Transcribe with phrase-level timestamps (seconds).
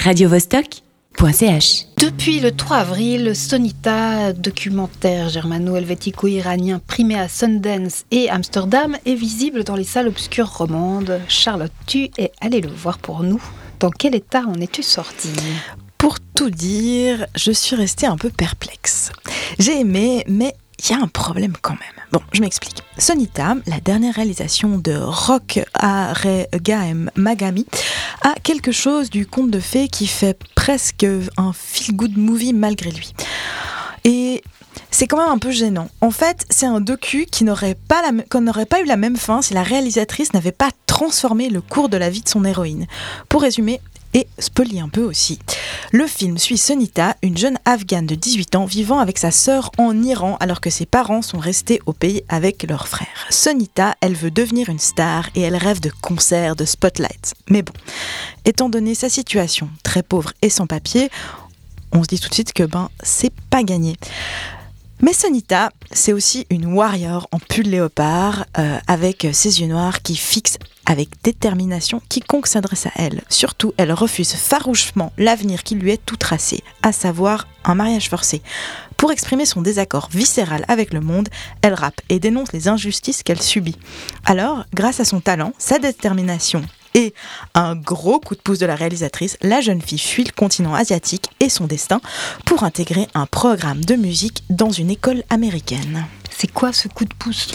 [0.00, 1.84] radiovostok.ch.
[1.98, 9.76] Depuis le 3 avril, Sonita, documentaire germano-helvético-iranien primé à Sundance et Amsterdam, est visible dans
[9.76, 11.20] les salles obscures romandes.
[11.28, 13.42] Charlotte, tu es allée le voir pour nous.
[13.78, 15.28] Dans quel état en es-tu sortie?
[15.98, 19.12] Pour tout dire, je suis restée un peu perplexe.
[19.58, 20.54] J'ai aimé, mais
[20.88, 22.04] il y a un problème quand même.
[22.12, 22.82] Bon, je m'explique.
[22.98, 25.60] Sonita, la dernière réalisation de Rock
[26.54, 27.66] Gaem Magami,
[28.22, 31.06] a quelque chose du conte de fées qui fait presque
[31.36, 33.12] un feel-good movie malgré lui.
[34.04, 34.42] Et
[34.90, 35.88] c'est quand même un peu gênant.
[36.00, 38.02] En fait, c'est un docu qui n'aurait pas,
[38.40, 41.96] n'aurait pas eu la même fin si la réalisatrice n'avait pas transformé le cours de
[41.96, 42.86] la vie de son héroïne.
[43.28, 43.80] Pour résumer,
[44.14, 45.38] et spoiler un peu aussi.
[45.92, 50.02] Le film suit Sonita, une jeune afghane de 18 ans vivant avec sa sœur en
[50.02, 53.26] Iran alors que ses parents sont restés au pays avec leur frère.
[53.30, 57.34] Sonita, elle veut devenir une star et elle rêve de concerts, de spotlights.
[57.48, 57.72] Mais bon,
[58.44, 61.10] étant donné sa situation très pauvre et sans papier,
[61.92, 63.96] on se dit tout de suite que ben c'est pas gagné.
[65.02, 70.14] Mais Sonita, c'est aussi une warrior en pull léopard, euh, avec ses yeux noirs qui
[70.14, 73.22] fixent avec détermination quiconque s'adresse à elle.
[73.28, 78.42] Surtout, elle refuse farouchement l'avenir qui lui est tout tracé, à savoir un mariage forcé.
[78.96, 81.28] Pour exprimer son désaccord viscéral avec le monde,
[81.62, 83.76] elle rappe et dénonce les injustices qu'elle subit.
[84.24, 86.62] Alors, grâce à son talent, sa détermination
[86.94, 87.14] et
[87.54, 91.30] un gros coup de pouce de la réalisatrice, la jeune fille fuit le continent asiatique
[91.40, 92.00] et son destin
[92.44, 96.06] pour intégrer un programme de musique dans une école américaine.
[96.36, 97.48] C'est quoi ce coup de pouce?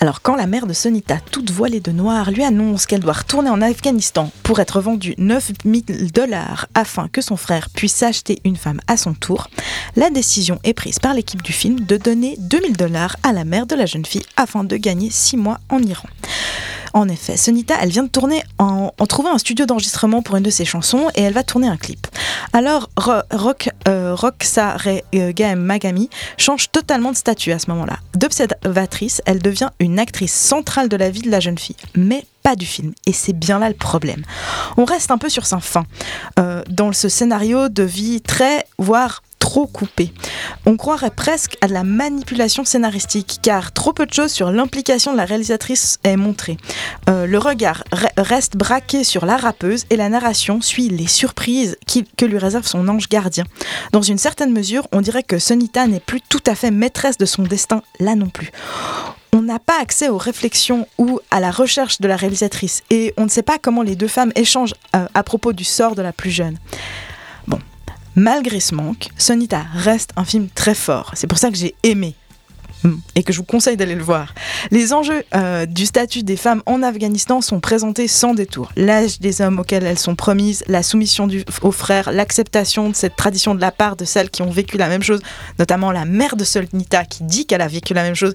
[0.00, 3.50] Alors quand la mère de Sonita, toute voilée de noir, lui annonce qu'elle doit retourner
[3.50, 8.80] en Afghanistan pour être vendue 9000 dollars afin que son frère puisse acheter une femme
[8.86, 9.48] à son tour,
[9.96, 13.66] la décision est prise par l'équipe du film de donner 2000 dollars à la mère
[13.66, 16.08] de la jeune fille afin de gagner 6 mois en Iran.
[16.94, 20.50] En effet, Sonita, elle vient de tourner en, trouvant un studio d'enregistrement pour une de
[20.50, 22.06] ses chansons et elle va tourner un clip.
[22.52, 24.16] Alors, Rock, euh,
[25.14, 27.98] euh, Magami change totalement de statut à ce moment-là.
[28.14, 32.56] D'observatrice, elle devient une actrice centrale de la vie de la jeune fille, mais pas
[32.56, 32.92] du film.
[33.06, 34.22] Et c'est bien là le problème.
[34.76, 35.84] On reste un peu sur sa fin,
[36.38, 40.12] euh, dans ce scénario de vie très, voire trop coupé.
[40.66, 45.12] On croirait presque à de la manipulation scénaristique, car trop peu de choses sur l'implication
[45.12, 46.58] de la réalisatrice est montrée.
[47.08, 47.82] Euh, le regard
[48.18, 51.78] reste braqué sur la rappeuse et la narration suit les surprises
[52.18, 53.44] que lui réserve son ange gardien.
[53.92, 57.24] Dans une certaine mesure, on dirait que Sonita n'est plus tout à fait maîtresse de
[57.24, 58.50] son destin là non plus
[59.34, 63.24] on n'a pas accès aux réflexions ou à la recherche de la réalisatrice et on
[63.24, 66.12] ne sait pas comment les deux femmes échangent euh, à propos du sort de la
[66.12, 66.56] plus jeune.
[68.18, 71.12] Malgré ce manque, Sonita reste un film très fort.
[71.14, 72.16] C'est pour ça que j'ai aimé
[72.82, 74.34] hmm, et que je vous conseille d'aller le voir.
[74.72, 78.72] Les enjeux euh, du statut des femmes en Afghanistan sont présentés sans détour.
[78.74, 81.28] L'âge des hommes auxquels elles sont promises, la soumission
[81.62, 84.88] aux frères, l'acceptation de cette tradition de la part de celles qui ont vécu la
[84.88, 85.20] même chose,
[85.60, 88.34] notamment la mère de Sonita qui dit qu'elle a vécu la même chose,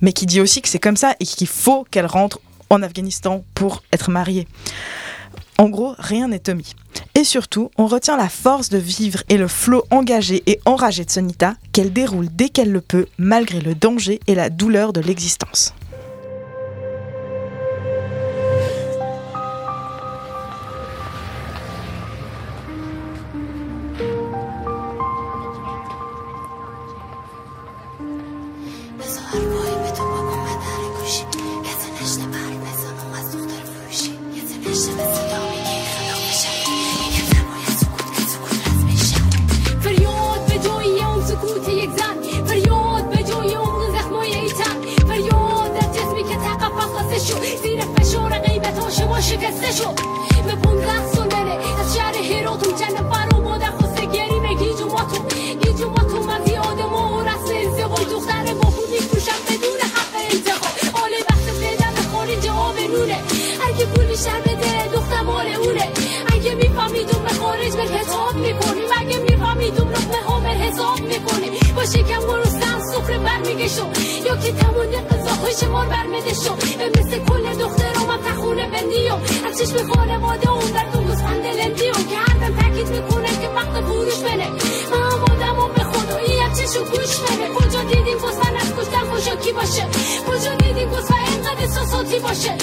[0.00, 2.38] mais qui dit aussi que c'est comme ça et qu'il faut qu'elle rentre
[2.70, 4.46] en Afghanistan pour être mariée.
[5.58, 6.74] En gros, rien n'est omis.
[7.14, 11.10] Et surtout, on retient la force de vivre et le flot engagé et enragé de
[11.10, 15.74] Sonita qu'elle déroule dès qu'elle le peut, malgré le danger et la douleur de l'existence.
[49.16, 49.92] و شکسته شو
[50.46, 55.18] به پونزده سالنه از شهر هیروتون جنب برو مادر خواسته گری به گیجو با تو
[55.62, 60.14] گیجو با تو من زیاده ما و رسم ازدقای دختر با خود میفروشم بدون حق
[60.32, 63.18] انتخاب آله وقت بدم خارج آب نونه
[63.68, 65.88] اگه پولی شر بده دختر مال اونه
[66.34, 71.84] اگه میفهمیدون به خارج به حساب می‌کنیم اگه میفهمیدون لقمه ها به حساب می‌کنیم با
[71.84, 72.76] شکم گرسنم
[73.08, 73.90] بر برمیگشم
[74.26, 76.54] یا که تمام قضاهای شمار برمده شو
[76.98, 79.14] مثل کل دختر من تخونه بندیو.
[79.46, 81.92] از چشم خانواده اون در تو گوزفند لندیو.
[81.92, 84.48] که هردم تاکید می‌کنه که وقت فروش بره
[84.90, 89.36] من آمادم و به خدایی از چشم گوش بره کجا دیدیم گوزفند از کشتن خوشا
[89.36, 89.84] کی باشه؟
[90.28, 92.56] کجا دیدیم گوزفند اینقدر احساساتی باشه؟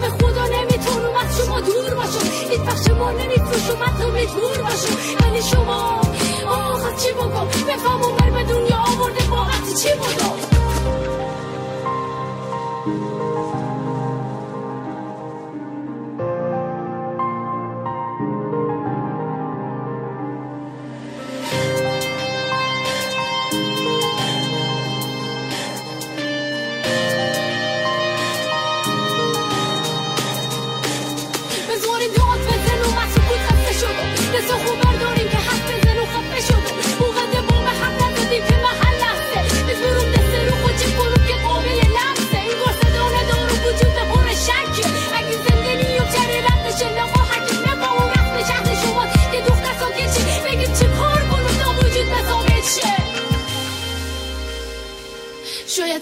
[0.00, 2.26] به خدا نمی‌تونم از شما دور باشم.
[2.50, 4.94] هیچ وقت شما نمیفروشم تو مجبور باشم.
[5.20, 5.69] ولی شما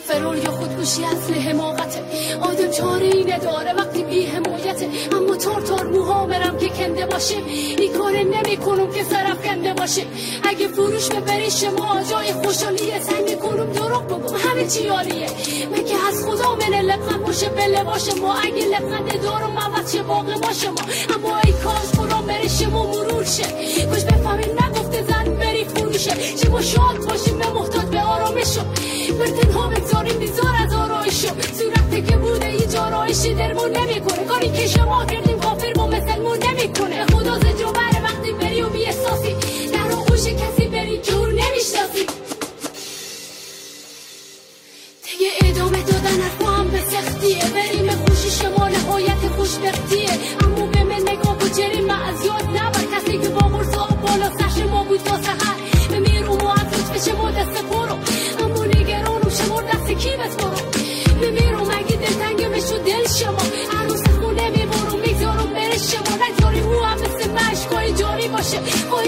[0.06, 2.02] فرار یا خودکشی اصل حماقته
[2.40, 7.36] آدم چاره ای نداره وقتی بی حمایته اما تار تار موهامرم که کنده باشه
[7.78, 10.02] این کار نمی کنم که سرف کنده باشه.
[10.42, 13.00] اگه فروش ببری شما جای خوشحالیه.
[13.00, 15.26] سنگ کنم دروغ بگم همه چی عالیه.
[15.72, 20.34] مگه از خدا من لبخند باشه به لباش ما؟ اگه لبخند دارم عوض چه باقی
[20.40, 20.82] باشه ما.
[21.14, 23.42] اما ای کاش برام بره شما مرور شه.
[23.90, 26.34] کاش بفهمیم نگفته زن بری فروشه.
[26.36, 27.87] چه ما شاد باشیم به محتاج
[33.18, 34.24] جارایشی درمون نمی‌کنه.
[34.24, 37.06] کاری که شما کردیم کافر با مثلمون نمی‌کنه.
[37.06, 39.36] خدا زجر بره وقتی بری و بی احساسی
[39.72, 42.06] در آغوش کسی بری جور نمی‌شناسی.
[45.04, 47.44] دیگه ادامه دادن حرفا هم به سختیه.
[47.54, 50.10] بریم خوشی شما نهایت خوشبختیه
[50.44, 52.80] اما به من نگاه و جریم از یاد نبر.
[52.94, 57.30] کسی که با مرسا بالا سرش ما بود تا سهر میرو و از لطف شما
[57.30, 57.96] دست برو
[58.44, 60.57] اما نگرانم شما دست کی بسپرو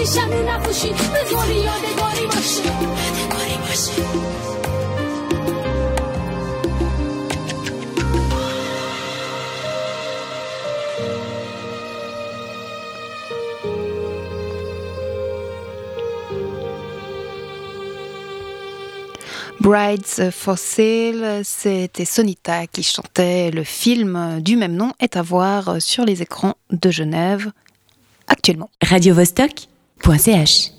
[0.00, 3.92] خواهیشم رو نپوشی بذاری یادگاری باشه یادگاری باشه
[19.58, 23.50] Brides for Sale, c'était Sonita qui chantait.
[23.50, 27.50] Le film du même nom est à voir sur les écrans de Genève
[28.28, 28.70] actuellement.
[30.03, 30.71] radiovostok.ch